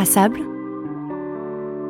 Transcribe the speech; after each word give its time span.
Traçable, 0.00 0.40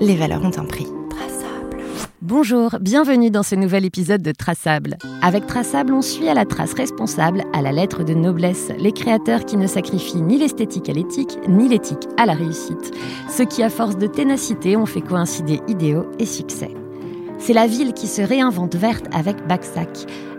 les 0.01 0.17
valeurs 0.17 0.43
ont 0.43 0.59
un 0.59 0.65
prix. 0.65 0.89
Traçable. 1.11 1.81
Bonjour, 2.21 2.75
bienvenue 2.81 3.31
dans 3.31 3.45
ce 3.45 3.55
nouvel 3.55 3.85
épisode 3.85 4.21
de 4.21 4.33
Traçable. 4.33 4.99
Avec 5.23 5.47
Traçable, 5.47 5.93
on 5.93 6.03
suit 6.03 6.29
à 6.29 6.35
la 6.35 6.45
trace 6.45 6.73
responsable, 6.73 7.45
à 7.53 7.63
la 7.63 7.71
lettre 7.71 8.03
de 8.03 8.15
noblesse, 8.15 8.73
les 8.81 8.91
créateurs 8.91 9.45
qui 9.45 9.57
ne 9.57 9.69
sacrifient 9.69 10.23
ni 10.23 10.39
l'esthétique 10.39 10.89
à 10.89 10.93
l'éthique, 10.93 11.39
ni 11.47 11.69
l'éthique 11.69 12.09
à 12.17 12.27
la 12.27 12.33
réussite. 12.33 12.91
Ceux 13.29 13.45
qui, 13.45 13.63
à 13.63 13.71
force 13.71 13.97
de 13.97 14.09
ténacité, 14.09 14.77
ont 14.77 14.87
fait 14.87 15.03
coïncider 15.03 15.61
idéaux 15.69 16.07
et 16.19 16.27
succès. 16.27 16.75
C'est 17.41 17.55
la 17.55 17.67
ville 17.67 17.95
qui 17.95 18.07
se 18.07 18.21
réinvente 18.21 18.77
verte 18.77 19.07
avec 19.13 19.47
Baxac. 19.47 19.89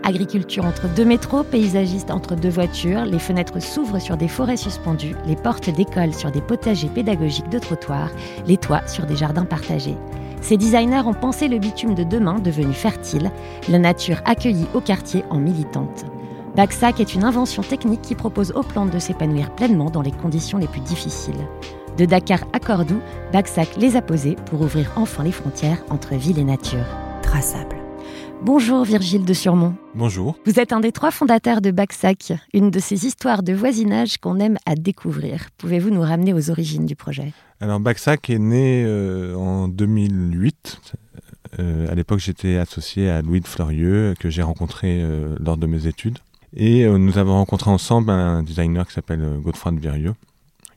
Agriculture 0.04 0.64
entre 0.64 0.86
deux 0.88 1.04
métros, 1.04 1.42
paysagiste 1.42 2.12
entre 2.12 2.36
deux 2.36 2.48
voitures, 2.48 3.04
les 3.04 3.18
fenêtres 3.18 3.60
s'ouvrent 3.60 3.98
sur 3.98 4.16
des 4.16 4.28
forêts 4.28 4.56
suspendues, 4.56 5.16
les 5.26 5.34
portes 5.34 5.68
d'école 5.68 6.14
sur 6.14 6.30
des 6.30 6.40
potagers 6.40 6.88
pédagogiques 6.88 7.48
de 7.48 7.58
trottoirs, 7.58 8.10
les 8.46 8.56
toits 8.56 8.86
sur 8.86 9.04
des 9.04 9.16
jardins 9.16 9.44
partagés. 9.44 9.96
Ces 10.40 10.56
designers 10.56 11.02
ont 11.04 11.12
pensé 11.12 11.48
le 11.48 11.58
bitume 11.58 11.96
de 11.96 12.04
demain 12.04 12.38
devenu 12.38 12.72
fertile, 12.72 13.32
la 13.68 13.80
nature 13.80 14.22
accueillie 14.24 14.66
au 14.72 14.80
quartier 14.80 15.24
en 15.28 15.38
militante. 15.38 16.04
Baxac 16.54 17.00
est 17.00 17.14
une 17.14 17.24
invention 17.24 17.62
technique 17.62 18.02
qui 18.02 18.14
propose 18.14 18.52
aux 18.52 18.62
plantes 18.62 18.90
de 18.90 19.00
s'épanouir 19.00 19.50
pleinement 19.56 19.90
dans 19.90 20.02
les 20.02 20.12
conditions 20.12 20.58
les 20.58 20.68
plus 20.68 20.80
difficiles. 20.80 21.48
De 21.98 22.06
Dakar 22.06 22.40
à 22.54 22.58
Cordoue, 22.58 23.02
Baxac 23.34 23.76
les 23.76 23.96
a 23.96 24.02
posés 24.02 24.36
pour 24.46 24.62
ouvrir 24.62 24.90
enfin 24.96 25.24
les 25.24 25.32
frontières 25.32 25.84
entre 25.90 26.14
ville 26.14 26.38
et 26.38 26.44
nature. 26.44 26.86
Traçable. 27.22 27.76
Bonjour 28.40 28.82
Virgile 28.84 29.26
de 29.26 29.34
Surmont. 29.34 29.74
Bonjour. 29.94 30.36
Vous 30.46 30.58
êtes 30.58 30.72
un 30.72 30.80
des 30.80 30.90
trois 30.90 31.10
fondateurs 31.10 31.60
de 31.60 31.70
Baxac, 31.70 32.32
une 32.54 32.70
de 32.70 32.78
ces 32.78 33.04
histoires 33.06 33.42
de 33.42 33.52
voisinage 33.52 34.16
qu'on 34.16 34.40
aime 34.40 34.56
à 34.64 34.74
découvrir. 34.74 35.48
Pouvez-vous 35.58 35.90
nous 35.90 36.00
ramener 36.00 36.32
aux 36.32 36.50
origines 36.50 36.86
du 36.86 36.96
projet? 36.96 37.34
Alors 37.60 37.78
Baxac 37.78 38.30
est 38.30 38.38
né 38.38 38.84
euh, 38.86 39.34
en 39.34 39.68
2008. 39.68 40.80
Euh, 41.60 41.92
à 41.92 41.94
l'époque, 41.94 42.20
j'étais 42.20 42.56
associé 42.56 43.10
à 43.10 43.20
Louis 43.20 43.40
de 43.40 43.46
Fleurieux, 43.46 44.14
que 44.18 44.30
j'ai 44.30 44.42
rencontré 44.42 45.02
euh, 45.02 45.36
lors 45.38 45.58
de 45.58 45.66
mes 45.66 45.86
études. 45.86 46.18
Et 46.56 46.86
nous 46.86 47.16
avons 47.16 47.32
rencontré 47.32 47.70
ensemble 47.70 48.10
un 48.10 48.42
designer 48.42 48.86
qui 48.86 48.92
s'appelle 48.92 49.38
Godefroy 49.42 49.72
de 49.72 49.80
Virieux, 49.80 50.14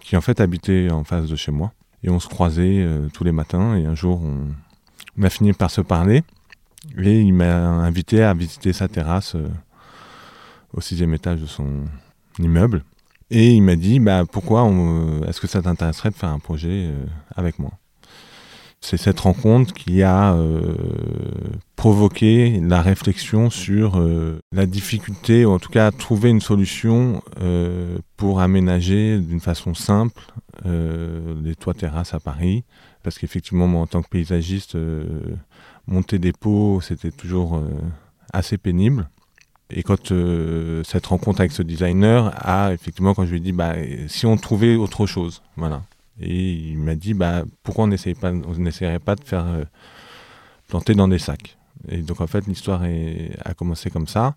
qui 0.05 0.15
en 0.15 0.21
fait 0.21 0.39
habitait 0.39 0.91
en 0.91 1.03
face 1.03 1.27
de 1.27 1.35
chez 1.35 1.51
moi. 1.51 1.73
Et 2.03 2.09
on 2.09 2.19
se 2.19 2.27
croisait 2.27 2.83
euh, 2.83 3.07
tous 3.11 3.23
les 3.23 3.31
matins. 3.31 3.75
Et 3.75 3.85
un 3.85 3.95
jour, 3.95 4.21
on, 4.21 5.23
a 5.23 5.29
fini 5.29 5.51
par 5.53 5.71
se 5.71 5.81
parler. 5.81 6.23
Et 6.97 7.21
il 7.21 7.33
m'a 7.33 7.55
invité 7.55 8.21
à 8.21 8.35
visiter 8.35 8.71
sa 8.71 8.87
terrasse 8.87 9.33
euh, 9.33 9.47
au 10.73 10.81
sixième 10.81 11.13
étage 11.15 11.41
de 11.41 11.47
son 11.47 11.85
immeuble. 12.37 12.83
Et 13.31 13.53
il 13.53 13.63
m'a 13.63 13.75
dit, 13.75 13.99
bah, 13.99 14.23
pourquoi 14.31 14.69
est-ce 15.27 15.41
que 15.41 15.47
ça 15.47 15.63
t'intéresserait 15.63 16.11
de 16.11 16.15
faire 16.15 16.29
un 16.29 16.37
projet 16.37 16.89
euh, 16.91 17.05
avec 17.35 17.57
moi? 17.57 17.71
C'est 18.85 18.97
cette 18.97 19.19
rencontre 19.19 19.73
qui 19.73 20.03
a 20.03 20.35
euh, 20.35 20.75
provoqué 21.75 22.59
la 22.61 22.83
réflexion 22.83 23.49
sur 23.49 23.97
euh, 23.97 24.39
la 24.51 24.67
difficulté, 24.67 25.43
ou 25.43 25.51
en 25.51 25.59
tout 25.59 25.71
cas 25.71 25.89
trouver 25.91 26.29
une 26.29 26.39
solution 26.39 27.23
euh, 27.41 27.97
pour 28.15 28.41
aménager 28.41 29.19
d'une 29.19 29.39
façon 29.39 29.73
simple 29.73 30.21
les 31.43 31.53
toits 31.53 31.73
terrasses 31.75 32.13
à 32.13 32.19
Paris. 32.19 32.63
Parce 33.03 33.19
qu'effectivement, 33.19 33.67
moi, 33.67 33.81
en 33.81 33.87
tant 33.87 34.01
que 34.01 34.07
paysagiste, 34.07 34.75
monter 35.85 36.17
des 36.17 36.31
pots, 36.31 36.79
c'était 36.81 37.11
toujours 37.11 37.61
assez 38.33 38.57
pénible. 38.57 39.07
Et 39.69 39.83
quand 39.83 40.11
cette 40.83 41.05
rencontre 41.05 41.41
avec 41.41 41.51
ce 41.51 41.61
designer 41.61 42.31
a, 42.37 42.73
effectivement, 42.73 43.13
quand 43.13 43.25
je 43.25 43.31
lui 43.31 43.37
ai 43.37 43.41
dit, 43.41 43.51
bah, 43.51 43.75
si 44.07 44.25
on 44.25 44.37
trouvait 44.37 44.75
autre 44.75 45.05
chose, 45.05 45.43
voilà. 45.55 45.83
Et 46.19 46.53
il 46.53 46.77
m'a 46.77 46.95
dit 46.95 47.13
bah, 47.13 47.43
pourquoi 47.63 47.85
on 47.85 47.87
n'essayerait 47.87 48.99
pas, 48.99 48.99
pas 48.99 49.15
de 49.15 49.23
faire 49.23 49.45
euh, 49.45 49.65
planter 50.67 50.93
dans 50.93 51.07
des 51.07 51.19
sacs? 51.19 51.57
Et 51.89 51.97
donc 51.97 52.21
en 52.21 52.27
fait 52.27 52.47
l'histoire 52.47 52.83
a 53.43 53.53
commencé 53.53 53.89
comme 53.89 54.07
ça. 54.07 54.35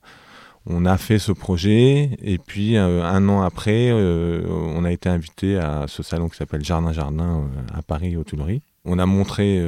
On 0.67 0.85
a 0.85 0.99
fait 0.99 1.19
ce 1.19 1.33
projet 1.33 2.11
et 2.21 2.37
puis 2.39 2.77
euh, 2.77 3.03
un 3.05 3.29
an 3.29 3.43
après, 3.43 3.91
euh, 3.91 4.45
on 4.49 4.85
a 4.85 4.93
été 4.93 5.09
invité 5.09 5.57
à 5.57 5.87
ce 5.87 6.03
salon 6.03 6.29
qui 6.29 6.37
s'appelle 6.37 6.65
Jardin 6.65 6.93
Jardin 6.93 7.49
à 7.73 7.83
Paris 7.83 8.17
aux 8.17 8.25
Tuileries. 8.25 8.63
On 8.85 8.99
a 8.99 9.07
montré 9.07 9.63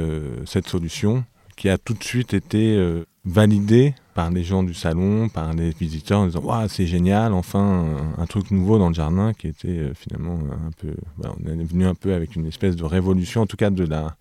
cette 0.45 0.67
solution 0.67 1.23
qui 1.55 1.69
a 1.69 1.77
tout 1.77 1.93
de 1.93 2.03
suite 2.03 2.33
été 2.33 2.75
validé 3.25 3.93
par 4.13 4.31
les 4.31 4.43
gens 4.43 4.63
du 4.63 4.73
salon, 4.73 5.29
par 5.29 5.53
les 5.53 5.69
visiteurs, 5.71 6.21
en 6.21 6.25
disant 6.25 6.41
Waouh, 6.41 6.67
c'est 6.67 6.87
génial, 6.87 7.33
enfin 7.33 7.95
un, 8.17 8.25
truc 8.25 8.51
nouveau 8.51 8.77
dans 8.77 8.89
le 8.89 8.95
jardin 8.95 9.33
qui 9.33 9.47
était 9.47 9.67
euh, 9.67 9.93
finalement 9.93 10.39
un 10.51 10.71
peu. 10.77 10.95
on 11.23 11.59
est 11.59 11.63
venu 11.63 11.85
un 11.85 11.95
peu 11.95 12.13
avec 12.13 12.35
une 12.35 12.45
espèce 12.45 12.75
de 12.75 12.83
révolution, 12.83 13.41
en 13.41 13.45
tout 13.45 13.57
cas 13.57 13.69
de 13.69 13.85
la 13.85 14.15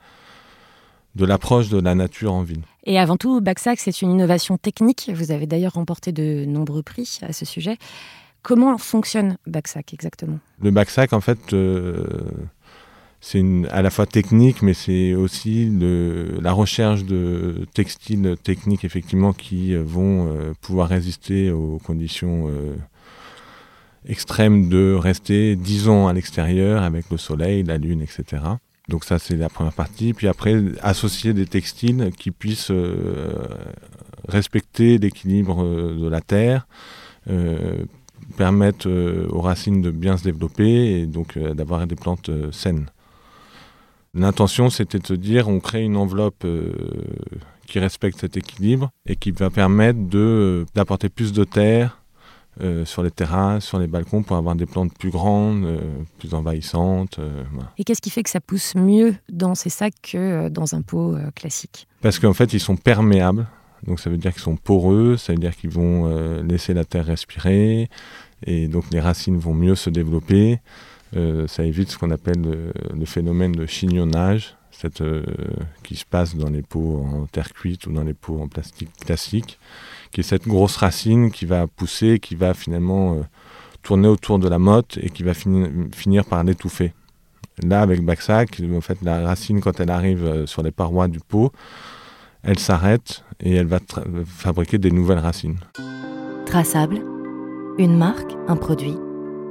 de 1.17 1.25
l'approche 1.25 1.69
de 1.71 1.81
la 1.81 1.95
nature 1.95 2.33
en 2.33 2.43
ville. 2.43 2.63
Et 2.85 2.99
avant 2.99 3.17
tout, 3.17 3.41
Baxac, 3.41 3.81
c'est 3.81 4.03
une 4.03 4.13
innovation 4.13 4.59
technique. 4.59 5.11
Vous 5.13 5.33
avez 5.33 5.47
d'ailleurs 5.47 5.73
remporté 5.73 6.13
de 6.13 6.45
nombreux 6.45 6.83
prix 6.83 7.19
à 7.23 7.33
ce 7.33 7.45
sujet. 7.45 7.79
Comment 8.43 8.79
fonctionne 8.79 9.37
Baxac 9.47 9.93
exactement? 9.93 10.39
Le 10.63 10.71
Baxac, 10.71 11.13
en 11.13 11.21
fait, 11.21 11.53
euh, 11.53 12.07
c'est 13.21 13.45
à 13.71 13.83
la 13.83 13.91
fois 13.91 14.07
technique, 14.07 14.63
mais 14.63 14.73
c'est 14.73 15.15
aussi 15.15 15.71
la 16.41 16.53
recherche 16.53 17.05
de 17.05 17.67
textiles 17.75 18.37
techniques 18.43 18.85
effectivement 18.85 19.35
qui 19.35 19.75
euh, 19.75 19.83
vont 19.85 20.29
euh, 20.29 20.53
pouvoir 20.63 20.89
résister 20.89 21.51
aux 21.51 21.79
conditions 21.85 22.49
euh, 22.49 22.75
extrêmes 24.09 24.71
de 24.71 24.95
rester 24.95 25.55
10 25.55 25.89
ans 25.91 26.09
à 26.09 26.15
l'extérieur 26.15 26.83
avec 26.83 27.11
le 27.11 27.19
soleil, 27.19 27.63
la 27.63 27.77
lune, 27.77 28.01
etc. 28.01 28.43
Donc 28.89 29.05
ça 29.05 29.19
c'est 29.19 29.37
la 29.37 29.51
première 29.51 29.75
partie. 29.75 30.15
Puis 30.15 30.27
après 30.27 30.59
associer 30.81 31.35
des 31.35 31.47
textiles 31.47 32.11
qui 32.17 32.31
puissent 32.31 32.73
respecter 34.27 34.97
l'équilibre 34.97 35.63
de 35.63 36.09
la 36.09 36.23
terre, 36.23 36.67
permettre 38.37 38.91
aux 39.29 39.41
racines 39.43 39.83
de 39.83 39.91
bien 39.91 40.17
se 40.17 40.25
développer 40.25 41.01
et 41.01 41.07
donc 41.07 41.39
d'avoir 41.39 41.87
des 41.87 41.97
plantes 41.97 42.31
saines. 42.51 42.87
L'intention, 44.15 44.71
c'était 44.71 44.99
de 44.99 45.07
se 45.07 45.15
dire, 45.15 45.49
on 45.49 45.61
crée 45.61 45.83
une 45.85 45.97
enveloppe 45.97 46.45
euh, 46.45 46.73
qui 47.67 47.79
respecte 47.79 48.21
cet 48.21 48.37
équilibre 48.37 48.91
et 49.07 49.15
qui 49.15 49.31
va 49.31 49.51
permettre 49.51 50.01
de, 50.01 50.67
d'apporter 50.75 51.09
plus 51.09 51.33
de 51.33 51.45
terre 51.45 52.03
euh, 52.61 52.85
sur 52.85 53.05
les 53.05 53.13
terrasses, 53.13 53.65
sur 53.65 53.79
les 53.79 53.87
balcons, 53.87 54.25
pour 54.25 54.37
avoir 54.37 54.57
des 54.57 54.67
plantes 54.67 54.93
plus 54.99 55.11
grandes, 55.11 55.65
euh, 55.65 55.81
plus 56.19 56.35
envahissantes. 56.35 57.21
Et 57.79 57.85
qu'est-ce 57.85 58.03
qui 58.03 58.11
fait 58.11 58.25
que 58.25 58.31
ça 58.31 58.41
pousse 58.41 58.75
mieux 58.75 59.15
dans 59.31 59.55
ces 59.55 59.71
sacs 59.71 59.95
que 60.03 60.49
dans 60.49 60.75
un 60.75 60.83
pot 60.83 61.17
classique? 61.37 61.87
Parce 62.01 62.19
qu'en 62.19 62.35
fait, 62.35 62.53
ils 62.53 62.61
sont 62.61 62.77
perméables. 62.77 63.47
Donc 63.87 64.01
ça 64.01 64.11
veut 64.11 64.19
dire 64.19 64.33
qu'ils 64.33 64.43
sont 64.43 64.57
poreux, 64.57 65.17
ça 65.17 65.33
veut 65.33 65.39
dire 65.39 65.57
qu'ils 65.57 65.71
vont 65.71 66.43
laisser 66.43 66.75
la 66.75 66.85
terre 66.85 67.07
respirer, 67.07 67.89
et 68.45 68.69
donc 68.69 68.85
les 68.91 69.01
racines 69.01 69.39
vont 69.39 69.55
mieux 69.55 69.75
se 69.75 69.89
développer. 69.89 70.61
Euh, 71.17 71.47
ça 71.49 71.65
évite 71.65 71.91
ce 71.91 71.99
qu'on 71.99 72.11
appelle 72.11 72.73
le, 72.95 73.05
phénomène 73.05 73.53
de 73.53 73.67
chignonnage, 73.67 74.57
euh, 75.01 75.23
qui 75.83 75.97
se 75.97 76.05
passe 76.05 76.37
dans 76.37 76.49
les 76.49 76.63
pots 76.63 77.05
en 77.05 77.27
terre 77.27 77.53
cuite 77.53 77.87
ou 77.87 77.93
dans 77.93 78.05
les 78.05 78.15
pots 78.15 78.41
en 78.41 78.49
plastique 78.49 78.91
classique, 79.05 79.59
qui 80.13 80.21
est 80.21 80.25
cette 80.25 80.47
grosse 80.47 80.77
racine 80.77 81.31
qui 81.31 81.45
va 81.45 81.67
pousser, 81.67 82.19
qui 82.19 82.35
va 82.35 82.55
finalement 82.55 83.15
euh, 83.15 83.23
tourner 83.83 84.09
autour 84.09 84.39
de 84.39 84.49
la 84.49 84.59
motte 84.59 84.99
et 85.03 85.11
qui 85.11 85.23
va 85.23 85.35
finir 85.35 86.25
par 86.25 86.45
l'étouffer. 86.45 86.93
Là, 87.63 87.83
avec 87.83 88.03
Baxac, 88.03 88.63
en 88.75 88.81
fait, 88.81 88.99
la 89.03 89.27
racine, 89.27 89.61
quand 89.61 89.81
elle 89.81 89.91
arrive 89.91 90.47
sur 90.47 90.63
les 90.63 90.71
parois 90.71 91.09
du 91.09 91.21
pot, 91.21 91.53
elle 92.43 92.59
s'arrête 92.59 93.23
et 93.39 93.55
elle 93.55 93.67
va 93.67 93.81
fabriquer 94.25 94.79
des 94.79 94.91
nouvelles 94.91 95.19
racines. 95.19 95.59
Traçable, 96.47 97.03
une 97.77 97.99
marque, 97.99 98.33
un 98.49 98.57
produit, 98.57 98.97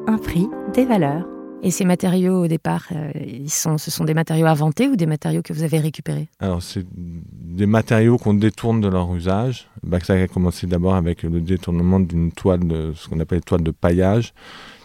un 0.08 0.18
prix, 0.18 0.48
des 0.74 0.86
valeurs. 0.86 1.39
Et 1.62 1.72
ces 1.72 1.84
matériaux, 1.84 2.44
au 2.44 2.48
départ, 2.48 2.88
euh, 2.94 3.12
ils 3.16 3.50
sont, 3.50 3.78
ce 3.78 3.92
sont 3.92 4.06
des 4.06 4.14
matériaux 4.14 4.48
inventés 4.48 4.88
ou 4.88 4.96
des 4.96 5.06
matériaux 5.06 5.42
que 5.42 5.52
vous 5.52 5.64
avez 5.64 5.80
récupérés 5.80 6.30
Alors, 6.40 6.64
c'est 6.64 6.86
des 6.96 7.66
matériaux 7.66 8.18
qu'on 8.18 8.34
détourne 8.34 8.80
de 8.80 8.88
leur 8.88 9.14
usage. 9.14 9.68
ça 10.04 10.14
a 10.14 10.28
commencé 10.28 10.68
d'abord 10.68 10.96
avec 10.96 11.24
le 11.24 11.42
détournement 11.42 12.00
d'une 12.00 12.32
toile, 12.32 12.62
ce 12.96 13.10
qu'on 13.10 13.20
appelle 13.20 13.42
toile 13.42 13.64
de 13.64 13.72
paillage. 13.72 14.34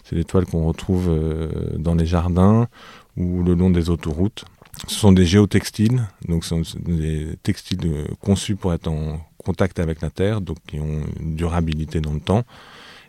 C'est 0.03 0.17
des 0.17 0.25
toiles 0.25 0.45
qu'on 0.45 0.65
retrouve 0.65 1.07
euh, 1.09 1.49
dans 1.77 1.95
les 1.95 2.05
jardins 2.05 2.67
ou 3.15 3.41
le 3.41 3.53
long 3.53 3.69
des 3.69 3.89
autoroutes. 3.89 4.43
Ce 4.87 4.95
sont 4.95 5.13
des 5.13 5.25
géotextiles, 5.25 6.03
donc 6.27 6.43
ce 6.43 6.61
sont 6.61 6.79
des 6.85 7.37
textiles 7.41 7.79
euh, 7.85 8.05
conçus 8.19 8.57
pour 8.57 8.73
être 8.73 8.89
en 8.89 9.19
contact 9.37 9.79
avec 9.79 10.01
la 10.01 10.09
terre, 10.09 10.41
donc 10.41 10.57
qui 10.67 10.79
ont 10.79 11.03
une 11.21 11.35
durabilité 11.35 12.01
dans 12.01 12.13
le 12.13 12.19
temps 12.19 12.43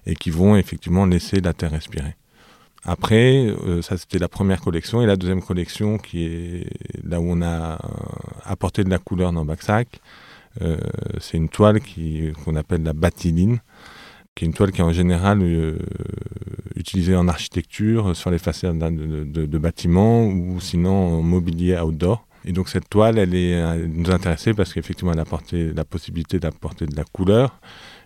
et 0.06 0.14
qui 0.14 0.30
vont 0.30 0.56
effectivement 0.56 1.04
laisser 1.04 1.40
la 1.40 1.52
terre 1.52 1.72
respirer. 1.72 2.14
Après, 2.86 3.46
euh, 3.46 3.82
ça 3.82 3.98
c'était 3.98 4.18
la 4.18 4.28
première 4.28 4.60
collection. 4.60 5.02
Et 5.02 5.06
la 5.06 5.16
deuxième 5.16 5.42
collection, 5.42 5.98
qui 5.98 6.24
est 6.24 6.70
là 7.04 7.20
où 7.20 7.24
on 7.28 7.42
a 7.42 7.72
euh, 7.72 7.76
apporté 8.44 8.84
de 8.84 8.90
la 8.90 8.98
couleur 8.98 9.32
dans 9.32 9.44
Baxac, 9.44 10.00
euh, 10.62 10.78
c'est 11.20 11.36
une 11.36 11.48
toile 11.48 11.80
qu'on 12.44 12.56
appelle 12.56 12.82
la 12.82 12.92
batiline. 12.92 13.58
qui 14.34 14.44
est 14.44 14.48
une 14.48 14.54
toile 14.54 14.70
qui 14.70 14.80
est 14.80 14.84
en 14.84 14.92
général 14.92 15.42
euh, 15.42 15.78
utilisée 16.76 17.16
en 17.16 17.26
architecture, 17.26 18.14
sur 18.14 18.30
les 18.30 18.38
façades 18.38 18.78
de, 18.78 19.58
bâtiments 19.58 20.26
ou 20.26 20.60
sinon 20.60 21.18
en 21.18 21.22
mobilier 21.22 21.78
outdoor. 21.78 22.25
Et 22.46 22.52
donc 22.52 22.68
cette 22.68 22.88
toile, 22.88 23.18
elle, 23.18 23.34
est, 23.34 23.50
elle 23.50 23.90
nous 23.90 24.10
intéressait 24.10 24.54
parce 24.54 24.72
qu'effectivement, 24.72 25.12
elle 25.12 25.18
apportait 25.18 25.72
la 25.74 25.84
possibilité 25.84 26.38
d'apporter 26.38 26.86
de 26.86 26.94
la 26.94 27.02
couleur, 27.02 27.60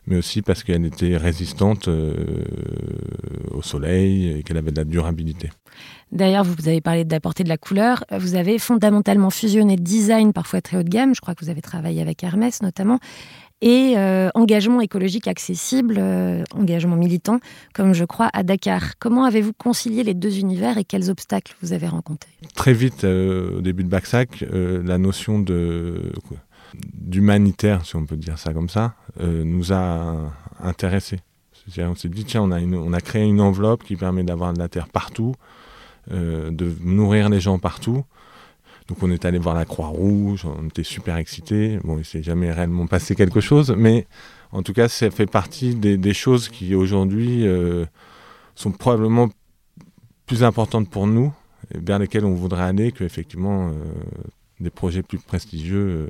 mais 0.07 0.17
aussi 0.17 0.41
parce 0.41 0.65
qu'elle 0.65 0.87
était 0.87 1.19
résistante 1.19 1.89
euh, 1.89 2.15
au 3.51 3.61
soleil 3.61 4.39
et 4.39 4.43
qu'elle 4.43 4.57
avait 4.57 4.73
de 4.73 4.79
la 4.79 4.85
durabilité. 4.85 5.51
D'ailleurs, 6.11 6.45
vous 6.45 6.69
avez 6.69 6.81
parlé 6.81 7.05
d'apporter 7.05 7.45
de 7.45 7.51
la 7.51 7.59
couleur. 7.59 8.05
Vous 8.19 8.35
avez 8.35 8.59
fondamentalement 8.59 9.31
fusionné 9.31 9.77
design 9.77 10.33
parfois 10.33 10.61
très 10.63 10.79
haut 10.79 10.83
de 10.83 10.89
gamme. 10.89 11.15
Je 11.15 11.21
crois 11.21 11.35
que 11.35 11.45
vous 11.45 11.51
avez 11.51 11.63
travaillé 11.63 12.01
avec 12.01 12.25
Hermès 12.25 12.63
notamment 12.63 12.99
et 13.63 13.95
euh, 13.97 14.31
engagement 14.35 14.81
écologique 14.81 15.29
accessible, 15.29 15.97
euh, 15.99 16.45
engagement 16.55 16.97
militant, 16.97 17.41
comme 17.75 17.93
je 17.93 18.05
crois 18.05 18.31
à 18.33 18.43
Dakar. 18.43 18.99
Comment 18.99 19.25
avez-vous 19.25 19.53
concilié 19.53 20.03
les 20.03 20.15
deux 20.15 20.39
univers 20.39 20.79
et 20.79 20.85
quels 20.85 21.11
obstacles 21.11 21.55
vous 21.63 21.73
avez 21.73 21.89
rencontrés? 21.89 22.31
Très 22.55 22.73
vite, 22.73 23.05
au 23.05 23.61
début 23.61 23.85
de 23.85 23.89
Backsack, 23.89 24.45
la 24.51 24.99
notion 24.99 25.39
de 25.39 26.13
d'humanitaire, 26.75 27.85
si 27.85 27.97
on 27.97 28.07
peut 28.07 28.17
dire 28.17 28.39
ça 28.39 28.53
comme 28.53 28.69
ça, 28.69 28.95
euh, 29.21 29.45
nous 29.45 29.73
a 29.73 30.33
intéressés. 30.61 31.21
On 31.79 31.95
s'est 31.95 32.09
dit, 32.09 32.25
tiens, 32.25 32.43
on 32.43 32.93
a, 32.93 33.01
créé 33.01 33.25
une 33.25 33.41
enveloppe 33.41 33.85
qui 33.85 33.95
permet 33.95 34.25
d'avoir 34.25 34.53
de 34.53 34.59
la 34.59 34.69
terre 34.69 34.89
partout, 34.89 35.35
euh, 36.11 36.51
de 36.51 36.75
nourrir 36.83 37.29
les 37.29 37.39
gens 37.39 37.59
partout. 37.59 38.05
Donc 38.91 38.99
on 39.03 39.11
est 39.11 39.25
allé 39.25 39.39
voir 39.39 39.55
la 39.55 39.65
Croix-Rouge, 39.65 40.45
on 40.45 40.67
était 40.67 40.83
super 40.83 41.17
excités. 41.17 41.79
Bon, 41.85 41.97
il 41.97 42.05
s'est 42.05 42.23
jamais 42.23 42.53
réellement 42.53 42.87
passé 42.87 43.15
quelque 43.15 43.41
chose, 43.41 43.73
mais 43.79 44.07
en 44.51 44.63
tout 44.63 44.73
cas, 44.73 44.89
ça 44.89 45.11
fait 45.11 45.27
partie 45.27 45.77
des, 45.77 46.13
choses 46.13 46.49
qui 46.49 46.75
aujourd'hui 46.75 47.47
euh, 47.47 47.87
sont 48.57 48.73
probablement 48.73 49.31
plus 50.27 50.43
importantes 50.43 50.91
pour 50.91 51.07
nous, 51.07 51.33
vers 51.73 52.01
lesquelles 52.01 52.25
on 52.25 52.35
voudrait 52.35 52.65
aller, 52.65 52.91
que 52.91 53.05
effectivement 53.05 53.71
des 54.59 54.71
projets 54.71 55.03
plus 55.03 55.19
prestigieux. 55.19 56.09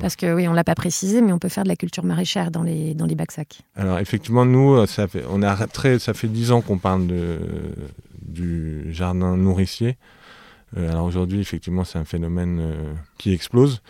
Parce 0.00 0.16
que 0.16 0.34
oui, 0.34 0.48
on 0.48 0.52
l'a 0.52 0.64
pas 0.64 0.74
précisé, 0.74 1.22
mais 1.22 1.32
on 1.32 1.38
peut 1.38 1.48
faire 1.48 1.64
de 1.64 1.68
la 1.68 1.76
culture 1.76 2.04
maraîchère 2.04 2.50
dans 2.50 2.62
les, 2.62 2.94
dans 2.94 3.06
les 3.06 3.14
bacs 3.14 3.32
sacs. 3.32 3.62
Alors 3.74 3.98
effectivement, 3.98 4.44
nous, 4.44 4.74
euh, 4.74 4.86
ça 4.86 5.08
fait, 5.08 5.24
on 5.30 5.42
a 5.42 5.66
très, 5.66 5.98
ça 5.98 6.14
fait 6.14 6.28
dix 6.28 6.52
ans 6.52 6.60
qu'on 6.60 6.78
parle 6.78 7.06
de, 7.06 7.38
du 8.20 8.92
jardin 8.92 9.36
nourricier. 9.36 9.96
Euh, 10.76 10.90
alors 10.90 11.04
aujourd'hui, 11.04 11.40
effectivement, 11.40 11.84
c'est 11.84 11.98
un 11.98 12.04
phénomène 12.04 12.58
euh, 12.60 12.94
qui 13.18 13.32
explose. 13.32 13.82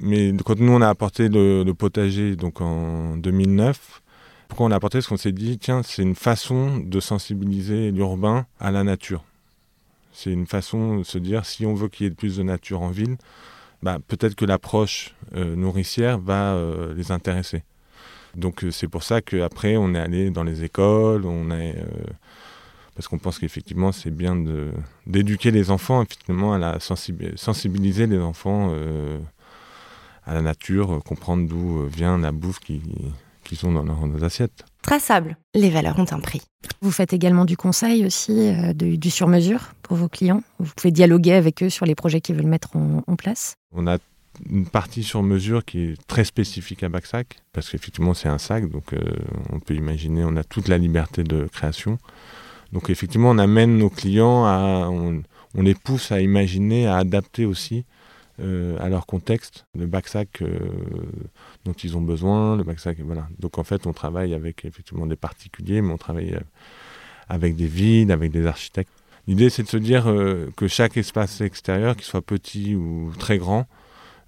Mais 0.00 0.32
quand 0.44 0.58
nous, 0.58 0.72
on 0.72 0.80
a 0.80 0.88
apporté 0.88 1.28
le, 1.28 1.64
potager 1.72 2.36
donc 2.36 2.60
en 2.60 3.16
2009, 3.16 4.02
pourquoi 4.48 4.66
on 4.66 4.68
l'a 4.68 4.76
apporté? 4.76 4.98
Parce 4.98 5.06
qu'on 5.08 5.16
s'est 5.16 5.32
dit, 5.32 5.58
tiens, 5.58 5.82
c'est 5.82 6.02
une 6.02 6.14
façon 6.14 6.78
de 6.78 7.00
sensibiliser 7.00 7.90
l'urbain 7.90 8.46
à 8.60 8.70
la 8.70 8.84
nature. 8.84 9.24
C'est 10.12 10.32
une 10.32 10.46
façon 10.46 10.98
de 10.98 11.02
se 11.02 11.18
dire, 11.18 11.44
si 11.44 11.66
on 11.66 11.74
veut 11.74 11.88
qu'il 11.88 12.06
y 12.06 12.08
ait 12.08 12.12
plus 12.12 12.36
de 12.36 12.42
nature 12.42 12.82
en 12.82 12.90
ville, 12.90 13.16
bah, 13.82 13.98
peut-être 14.06 14.34
que 14.34 14.44
l'approche 14.44 15.14
euh, 15.34 15.54
nourricière 15.56 16.18
va 16.18 16.58
les 16.94 17.12
intéresser. 17.12 17.62
Donc 18.34 18.66
c'est 18.70 18.88
pour 18.88 19.02
ça 19.02 19.22
qu'après 19.22 19.78
on 19.78 19.94
est 19.94 19.98
allé 19.98 20.30
dans 20.30 20.44
les 20.44 20.62
écoles, 20.62 21.24
on 21.24 21.50
est 21.50 21.76
parce 22.96 23.06
qu'on 23.06 23.18
pense 23.18 23.38
qu'effectivement 23.38 23.92
c'est 23.92 24.10
bien 24.10 24.36
d'éduquer 25.06 25.52
les 25.52 25.70
enfants, 25.70 26.02
effectivement 26.02 26.54
à 26.54 26.58
la 26.58 26.78
sensibiliser 26.80 28.06
les 28.08 28.18
enfants 28.18 28.74
à 30.24 30.34
la 30.34 30.42
nature, 30.42 31.00
comprendre 31.04 31.46
d'où 31.46 31.86
vient 31.86 32.18
la 32.18 32.32
bouffe 32.32 32.58
qu'ils 32.58 33.66
ont 33.66 33.72
dans 33.72 33.84
leurs 33.84 34.24
assiettes. 34.24 34.64
Traçable, 34.82 35.36
les 35.54 35.70
valeurs 35.70 35.98
ont 35.98 36.06
un 36.10 36.20
prix. 36.20 36.42
Vous 36.80 36.90
faites 36.90 37.12
également 37.12 37.44
du 37.44 37.56
conseil 37.56 38.04
aussi, 38.04 38.52
du 38.74 39.10
sur-mesure 39.10 39.74
pour 39.82 39.96
vos 39.96 40.08
clients. 40.08 40.42
Vous 40.58 40.72
pouvez 40.74 40.90
dialoguer 40.90 41.34
avec 41.34 41.62
eux 41.62 41.70
sur 41.70 41.86
les 41.86 41.94
projets 41.94 42.20
qu'ils 42.20 42.34
veulent 42.34 42.46
mettre 42.46 42.70
en 42.74 43.16
place. 43.16 43.54
On 43.72 43.86
a 43.86 43.98
une 44.50 44.66
partie 44.66 45.02
sur 45.02 45.22
mesure 45.22 45.64
qui 45.64 45.80
est 45.80 46.06
très 46.06 46.24
spécifique 46.24 46.82
à 46.82 46.88
Backsack, 46.88 47.38
parce 47.52 47.70
qu'effectivement 47.70 48.14
c'est 48.14 48.28
un 48.28 48.38
sac, 48.38 48.68
donc 48.68 48.92
euh, 48.92 49.00
on 49.50 49.60
peut 49.60 49.74
imaginer, 49.74 50.24
on 50.24 50.36
a 50.36 50.44
toute 50.44 50.68
la 50.68 50.78
liberté 50.78 51.24
de 51.24 51.46
création. 51.46 51.98
Donc 52.72 52.90
effectivement 52.90 53.30
on 53.30 53.38
amène 53.38 53.78
nos 53.78 53.90
clients 53.90 54.44
à, 54.44 54.88
on, 54.90 55.22
les 55.54 55.74
pousse 55.74 56.12
à 56.12 56.20
imaginer, 56.20 56.86
à 56.86 56.96
adapter 56.96 57.46
aussi 57.46 57.84
euh, 58.40 58.76
à 58.80 58.88
leur 58.88 59.06
contexte 59.06 59.66
le 59.74 59.86
backsack 59.86 60.42
euh, 60.42 60.58
dont 61.64 61.72
ils 61.72 61.96
ont 61.96 62.02
besoin, 62.02 62.56
le 62.56 62.64
backsack, 62.64 62.98
voilà. 63.00 63.28
Donc 63.38 63.58
en 63.58 63.64
fait 63.64 63.86
on 63.86 63.92
travaille 63.92 64.34
avec 64.34 64.64
effectivement 64.64 65.06
des 65.06 65.16
particuliers, 65.16 65.80
mais 65.80 65.92
on 65.92 65.98
travaille 65.98 66.38
avec 67.28 67.56
des 67.56 67.66
villes, 67.66 68.12
avec 68.12 68.30
des 68.30 68.46
architectes. 68.46 68.92
L'idée, 69.26 69.50
c'est 69.50 69.64
de 69.64 69.68
se 69.68 69.76
dire 69.76 70.08
euh, 70.08 70.50
que 70.56 70.68
chaque 70.68 70.96
espace 70.96 71.40
extérieur, 71.40 71.96
qu'il 71.96 72.04
soit 72.04 72.22
petit 72.22 72.76
ou 72.76 73.12
très 73.18 73.38
grand, 73.38 73.60
euh, 73.60 73.64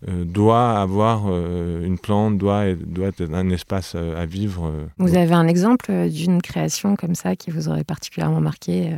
doit 0.06 0.78
avoir 0.78 1.24
euh, 1.26 1.84
une 1.84 1.98
plante, 1.98 2.38
doit, 2.38 2.74
doit 2.74 3.08
être 3.08 3.22
un 3.32 3.50
espace 3.50 3.94
à 3.94 4.26
vivre. 4.26 4.72
Vous 4.98 5.16
avez 5.16 5.34
un 5.34 5.48
exemple 5.48 6.08
d'une 6.08 6.40
création 6.40 6.94
comme 6.94 7.14
ça 7.14 7.34
qui 7.34 7.50
vous 7.50 7.68
aurait 7.68 7.84
particulièrement 7.84 8.40
marqué 8.40 8.92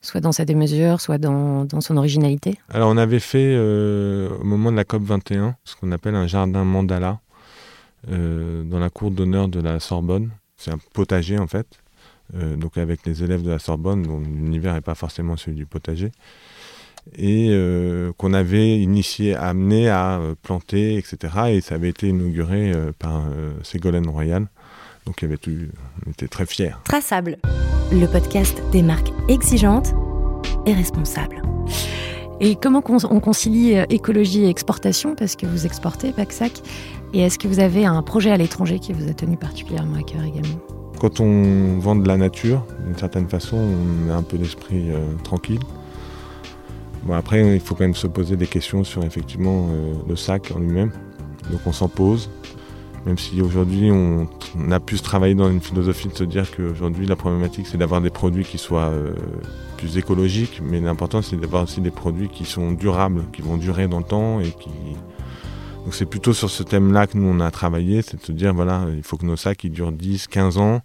soit 0.00 0.20
dans 0.20 0.32
sa 0.32 0.44
démesure, 0.44 1.00
soit 1.00 1.18
dans, 1.18 1.64
dans, 1.64 1.80
son 1.80 1.96
originalité? 1.96 2.58
Alors 2.68 2.90
on 2.90 2.96
avait 2.96 3.20
fait 3.20 3.56
au 3.56 4.44
moment 4.44 4.72
de 4.72 4.76
la 4.76 4.84
COP 4.84 5.02
21 5.02 5.54
ce 5.64 5.76
qu'on 5.76 5.92
appelle 5.92 6.14
un 6.14 6.26
jardin 6.26 6.64
mandala 6.64 7.20
dans 8.08 8.78
la 8.78 8.90
cour 8.90 9.10
d'honneur 9.10 9.48
de 9.48 9.60
la 9.60 9.78
Sorbonne. 9.78 10.30
C'est 10.56 10.72
un 10.72 10.78
potager 10.92 11.38
en 11.38 11.46
fait. 11.46 11.78
Euh, 12.34 12.56
donc 12.56 12.76
avec 12.76 13.06
les 13.06 13.22
élèves 13.22 13.42
de 13.42 13.50
la 13.50 13.58
Sorbonne, 13.58 14.02
dont 14.02 14.20
l'univers 14.20 14.74
n'est 14.74 14.82
pas 14.82 14.94
forcément 14.94 15.36
celui 15.36 15.56
du 15.56 15.66
potager, 15.66 16.10
et 17.16 17.48
euh, 17.50 18.12
qu'on 18.16 18.32
avait 18.32 18.78
initié, 18.78 19.34
amené 19.34 19.88
à 19.88 20.18
euh, 20.18 20.34
planter, 20.42 20.96
etc. 20.96 21.16
Et 21.50 21.60
ça 21.60 21.76
avait 21.76 21.88
été 21.88 22.08
inauguré 22.08 22.72
par 22.98 23.24
Ségolène 23.62 24.08
Royal. 24.08 24.46
Donc 25.06 25.22
il 25.22 25.24
y 25.24 25.28
avait 25.28 25.38
tout, 25.38 25.52
on 26.06 26.10
était 26.10 26.28
très 26.28 26.46
fiers. 26.46 26.72
Traçable, 26.84 27.38
le 27.90 28.06
podcast 28.06 28.62
des 28.72 28.82
marques 28.82 29.10
exigeantes 29.28 29.94
et 30.66 30.74
responsables. 30.74 31.42
Et 32.40 32.54
comment 32.54 32.82
on 32.86 33.20
concilie 33.20 33.72
écologie 33.90 34.44
et 34.44 34.48
exportation? 34.48 35.16
Parce 35.16 35.34
que 35.34 35.46
vous 35.46 35.66
exportez, 35.66 36.12
Pacsac. 36.12 36.52
Et 37.12 37.20
est-ce 37.20 37.38
que 37.38 37.48
vous 37.48 37.58
avez 37.58 37.84
un 37.84 38.02
projet 38.02 38.30
à 38.30 38.36
l'étranger 38.36 38.78
qui 38.78 38.92
vous 38.92 39.08
a 39.08 39.14
tenu 39.14 39.36
particulièrement 39.36 39.96
à 39.96 40.02
cœur 40.02 40.22
également? 40.22 40.60
Quand 41.00 41.20
on 41.20 41.78
vend 41.78 41.94
de 41.94 42.06
la 42.06 42.16
nature, 42.16 42.66
d'une 42.84 42.96
certaine 42.96 43.28
façon, 43.28 43.56
on 43.56 44.10
a 44.10 44.14
un 44.14 44.22
peu 44.22 44.36
d'esprit 44.36 44.90
euh, 44.90 45.14
tranquille. 45.22 45.60
Bon, 47.04 47.14
après, 47.14 47.56
il 47.56 47.60
faut 47.60 47.74
quand 47.74 47.84
même 47.84 47.94
se 47.94 48.06
poser 48.06 48.36
des 48.36 48.46
questions 48.46 48.84
sur 48.84 49.04
effectivement 49.04 49.68
euh, 49.70 49.94
le 50.08 50.16
sac 50.16 50.52
en 50.54 50.58
lui-même. 50.58 50.92
Donc 51.50 51.60
on 51.66 51.72
s'en 51.72 51.88
pose, 51.88 52.28
même 53.06 53.16
si 53.16 53.40
aujourd'hui 53.40 53.90
on, 53.90 54.28
a 54.70 54.80
pu 54.80 54.98
se 54.98 55.02
travailler 55.02 55.34
dans 55.34 55.50
une 55.50 55.60
philosophie 55.60 56.08
de 56.08 56.14
se 56.14 56.24
dire 56.24 56.54
qu'aujourd'hui 56.54 57.06
la 57.06 57.16
problématique 57.16 57.66
c'est 57.66 57.78
d'avoir 57.78 58.00
des 58.00 58.10
produits 58.10 58.44
qui 58.44 58.58
soient 58.58 58.90
euh, 58.90 59.14
plus 59.76 59.96
écologiques, 59.96 60.60
mais 60.62 60.80
l'important 60.80 61.22
c'est 61.22 61.36
d'avoir 61.36 61.62
aussi 61.62 61.80
des 61.80 61.90
produits 61.90 62.28
qui 62.28 62.44
sont 62.44 62.72
durables, 62.72 63.24
qui 63.32 63.40
vont 63.40 63.56
durer 63.56 63.88
dans 63.88 63.98
le 63.98 64.04
temps 64.04 64.40
et 64.40 64.50
qui, 64.50 64.70
donc 65.84 65.94
c'est 65.94 66.06
plutôt 66.06 66.34
sur 66.34 66.50
ce 66.50 66.62
thème-là 66.62 67.06
que 67.06 67.16
nous 67.16 67.26
on 67.26 67.40
a 67.40 67.50
travaillé, 67.50 68.02
c'est 68.02 68.20
de 68.20 68.22
se 68.22 68.32
dire 68.32 68.52
voilà, 68.52 68.86
il 68.94 69.02
faut 69.02 69.16
que 69.16 69.24
nos 69.24 69.36
sacs 69.36 69.64
ils 69.64 69.70
durent 69.70 69.92
10, 69.92 70.26
15 70.26 70.58
ans, 70.58 70.82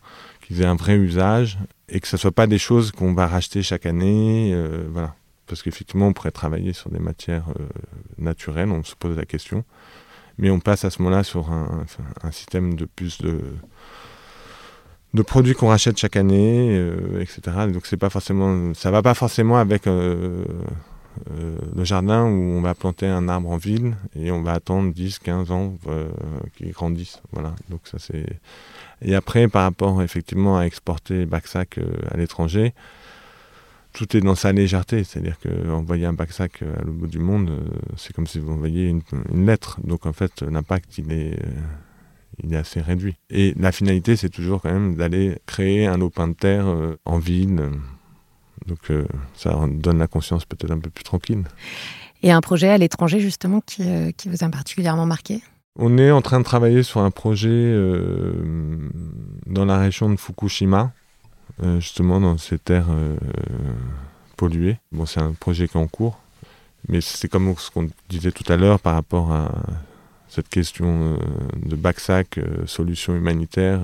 qu'ils 0.47 0.61
aient 0.61 0.65
un 0.65 0.75
vrai 0.75 0.95
usage 0.95 1.57
et 1.89 1.99
que 1.99 2.07
ce 2.07 2.15
ne 2.15 2.19
soit 2.19 2.31
pas 2.31 2.47
des 2.47 2.57
choses 2.57 2.91
qu'on 2.91 3.13
va 3.13 3.27
racheter 3.27 3.63
chaque 3.63 3.85
année, 3.85 4.51
euh, 4.53 4.85
voilà. 4.91 5.15
Parce 5.53 5.61
qu'effectivement 5.61 6.07
on 6.07 6.13
pourrait 6.13 6.31
travailler 6.31 6.73
sur 6.73 6.89
des 6.89 6.97
matières 6.97 7.45
euh, 7.59 7.67
naturelles, 8.17 8.71
on 8.71 8.83
se 8.83 8.95
pose 8.95 9.17
la 9.17 9.25
question, 9.25 9.63
mais 10.39 10.49
on 10.49 10.59
passe 10.59 10.83
à 10.83 10.89
ce 10.89 10.99
moment-là 11.03 11.23
sur 11.23 11.51
un, 11.51 11.85
système 12.31 12.73
de 12.73 12.85
plus 12.85 13.21
de 13.21 15.21
produits 15.21 15.53
qu'on 15.53 15.67
rachète 15.67 15.99
chaque 15.99 16.15
année, 16.15 16.75
euh, 16.75 17.21
etc. 17.21 17.67
Donc 17.71 17.85
c'est 17.85 17.97
pas 17.97 18.09
forcément, 18.09 18.73
ça 18.73 18.89
va 18.89 19.03
pas 19.03 19.13
forcément 19.13 19.59
avec 19.59 19.85
euh, 19.85 20.43
le 21.75 21.83
jardin 21.83 22.23
où 22.23 22.33
on 22.33 22.61
va 22.61 22.73
planter 22.73 23.05
un 23.05 23.29
arbre 23.29 23.51
en 23.51 23.57
ville 23.57 23.95
et 24.15 24.31
on 24.31 24.41
va 24.41 24.53
attendre 24.53 24.91
10, 24.91 25.19
15 25.19 25.51
ans 25.51 25.77
qu'il 26.57 26.71
grandisse. 26.71 27.21
Voilà. 27.31 27.53
Donc 27.69 27.81
ça. 27.83 27.99
Et 29.03 29.15
après, 29.15 29.47
par 29.47 29.63
rapport 29.63 30.01
effectivement 30.01 30.57
à 30.57 30.63
exporter 30.63 31.27
euh, 31.27 31.83
à 32.09 32.17
l'étranger, 32.17 32.73
tout 33.93 34.17
est 34.17 34.21
dans 34.21 34.35
sa 34.35 34.51
légèreté. 34.51 35.03
C'est-à-dire 35.03 35.37
qu'envoyer 35.39 36.05
un 36.05 36.13
Backsack 36.13 36.61
à 36.63 36.81
l'autre 36.81 36.97
bout 36.97 37.07
du 37.07 37.19
monde, 37.19 37.51
c'est 37.95 38.13
comme 38.13 38.27
si 38.27 38.39
vous 38.39 38.51
envoyiez 38.51 38.87
une, 38.89 39.01
une 39.31 39.45
lettre. 39.45 39.79
Donc 39.83 40.05
en 40.05 40.13
fait, 40.13 40.41
l'impact 40.41 40.97
il 40.97 41.11
est 41.11 41.39
il 42.43 42.51
est 42.53 42.57
assez 42.57 42.81
réduit. 42.81 43.15
Et 43.29 43.53
la 43.57 43.71
finalité, 43.71 44.15
c'est 44.15 44.29
toujours 44.29 44.61
quand 44.61 44.71
même 44.71 44.95
d'aller 44.95 45.37
créer 45.45 45.85
un 45.85 45.97
lopin 45.97 46.27
de 46.27 46.33
terre 46.33 46.65
en 47.05 47.19
ville. 47.19 47.61
Donc 48.67 48.89
euh, 48.89 49.05
ça 49.35 49.59
donne 49.69 49.99
la 49.99 50.07
conscience 50.07 50.45
peut-être 50.45 50.71
un 50.71 50.79
peu 50.79 50.89
plus 50.89 51.03
tranquille. 51.03 51.43
Et 52.21 52.31
un 52.31 52.41
projet 52.41 52.69
à 52.69 52.77
l'étranger 52.77 53.19
justement 53.19 53.61
qui, 53.61 53.83
euh, 53.83 54.11
qui, 54.11 54.29
vous 54.29 54.43
a 54.43 54.49
particulièrement 54.49 55.05
marqué? 55.05 55.41
On 55.77 55.97
est 55.97 56.11
en 56.11 56.21
train 56.21 56.39
de 56.39 56.45
travailler 56.45 56.83
sur 56.83 57.01
un 57.01 57.11
projet 57.11 57.49
euh, 57.49 58.89
dans 59.47 59.65
la 59.65 59.79
région 59.79 60.09
de 60.09 60.15
Fukushima, 60.15 60.81
euh, 60.81 61.02
justement 61.79 62.19
dans 62.19 62.37
ces 62.37 62.57
terres 62.57 62.89
euh, 62.89 63.15
polluées. 64.37 64.77
Bon, 64.91 65.05
c'est 65.05 65.21
un 65.21 65.33
projet 65.33 65.67
qui 65.67 65.77
est 65.77 65.81
en 65.81 65.87
cours, 65.87 66.19
mais 66.87 67.01
c'est 67.01 67.27
comme 67.27 67.53
ce 67.57 67.71
qu'on 67.71 67.89
disait 68.09 68.31
tout 68.31 68.51
à 68.51 68.57
l'heure 68.57 68.79
par 68.79 68.95
rapport 68.95 69.31
à 69.31 69.51
cette 70.27 70.49
question 70.49 71.17
de 71.55 71.75
Backsack, 71.75 72.39
solution 72.65 73.15
humanitaire. 73.15 73.81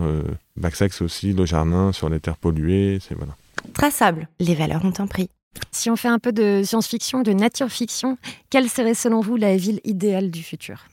Backsack, 0.57 0.93
c'est 0.93 1.03
aussi 1.03 1.33
le 1.33 1.45
jardin 1.45 1.91
sur 1.91 2.09
les 2.09 2.19
terres 2.19 2.37
polluées. 2.37 2.97
C'est 3.07 3.15
voilà. 3.15 3.35
Traçable, 3.73 4.27
les 4.39 4.55
valeurs 4.55 4.83
ont 4.83 4.93
un 4.97 5.07
prix. 5.07 5.29
Si 5.71 5.89
on 5.89 5.95
fait 5.95 6.07
un 6.07 6.19
peu 6.19 6.31
de 6.31 6.61
science-fiction, 6.63 7.21
de 7.21 7.31
nature-fiction, 7.31 8.17
quelle 8.49 8.69
serait 8.69 8.93
selon 8.93 9.21
vous 9.21 9.35
la 9.35 9.57
ville 9.57 9.81
idéale 9.83 10.31
du 10.31 10.43
futur? 10.43 10.85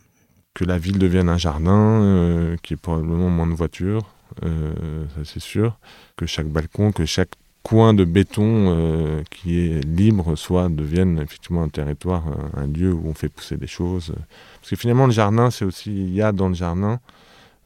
Que 0.54 0.64
la 0.64 0.78
ville 0.78 0.98
devienne 0.98 1.28
un 1.28 1.36
jardin, 1.38 2.00
euh, 2.02 2.56
qui 2.62 2.74
est 2.74 2.78
probablement 2.78 3.28
moins 3.28 3.46
de 3.46 3.52
voitures, 3.52 4.04
euh, 4.04 4.15
ça 4.42 5.24
c'est 5.24 5.40
sûr. 5.40 5.78
Que 6.16 6.26
chaque 6.26 6.48
balcon, 6.48 6.92
que 6.92 7.04
chaque 7.04 7.30
coin 7.62 7.94
de 7.94 8.04
béton 8.04 8.44
euh, 8.44 9.22
qui 9.30 9.58
est 9.58 9.84
libre 9.84 10.36
soit 10.36 10.68
devienne 10.68 11.18
effectivement 11.18 11.64
un 11.64 11.68
territoire, 11.68 12.24
un, 12.54 12.66
lieu 12.68 12.92
où 12.92 13.08
on 13.08 13.14
fait 13.14 13.28
pousser 13.28 13.56
des 13.56 13.66
choses. 13.66 14.14
Parce 14.60 14.70
que 14.70 14.76
finalement 14.76 15.06
le 15.06 15.12
jardin, 15.12 15.50
c'est 15.50 15.64
aussi, 15.64 15.90
il 15.90 16.14
y 16.14 16.22
a 16.22 16.32
dans 16.32 16.48
le 16.48 16.54
jardin 16.54 17.00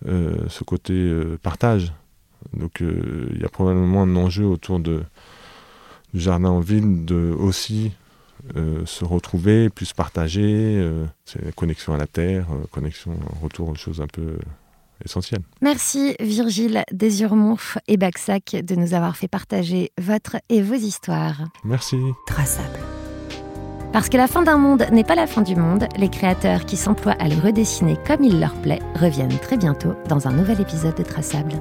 ce 0.06 0.64
côté 0.64 1.12
partage. 1.42 1.92
Donc 2.54 2.80
il 2.80 3.38
y 3.38 3.44
a 3.44 3.48
probablement 3.48 4.02
un 4.02 4.16
enjeu 4.16 4.46
autour 4.46 4.80
du 4.80 5.00
jardin 6.14 6.48
en 6.48 6.60
ville 6.60 7.04
de 7.04 7.34
aussi 7.38 7.92
euh, 8.56 8.84
se 8.86 9.04
retrouver, 9.04 9.68
se 9.80 9.94
partager. 9.94 10.42
Euh, 10.78 11.04
c'est 11.24 11.44
la 11.44 11.52
connexion 11.52 11.94
à 11.94 11.98
la 11.98 12.06
terre, 12.06 12.46
euh, 12.50 12.66
connexion, 12.70 13.18
retour 13.42 13.68
aux 13.68 13.74
choses 13.74 14.00
un 14.00 14.06
peu 14.06 14.38
Merci 15.60 16.14
Virgile 16.20 16.84
Desurmont 16.92 17.56
et 17.88 17.96
Baxac 17.96 18.56
de 18.62 18.74
nous 18.74 18.94
avoir 18.94 19.16
fait 19.16 19.28
partager 19.28 19.90
votre 19.98 20.36
et 20.48 20.62
vos 20.62 20.74
histoires. 20.74 21.44
Merci. 21.64 21.96
Traçable. 22.26 22.78
Parce 23.92 24.08
que 24.08 24.16
la 24.16 24.28
fin 24.28 24.42
d'un 24.42 24.56
monde 24.56 24.86
n'est 24.92 25.04
pas 25.04 25.16
la 25.16 25.26
fin 25.26 25.42
du 25.42 25.56
monde, 25.56 25.86
les 25.96 26.08
créateurs 26.08 26.64
qui 26.64 26.76
s'emploient 26.76 27.16
à 27.18 27.28
le 27.28 27.34
redessiner 27.34 27.96
comme 28.06 28.22
il 28.22 28.38
leur 28.38 28.54
plaît 28.54 28.78
reviennent 28.94 29.38
très 29.40 29.56
bientôt 29.56 29.94
dans 30.08 30.28
un 30.28 30.32
nouvel 30.32 30.60
épisode 30.60 30.96
de 30.96 31.02
Traçable. 31.02 31.54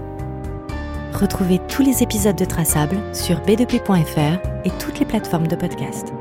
Retrouvez 1.14 1.60
tous 1.68 1.82
les 1.82 2.04
épisodes 2.04 2.36
de 2.36 2.46
Traçable 2.46 2.98
sur 3.14 3.40
b2p.fr 3.42 4.40
et 4.64 4.72
toutes 4.78 5.00
les 5.00 5.06
plateformes 5.06 5.48
de 5.48 5.56
podcast. 5.56 6.14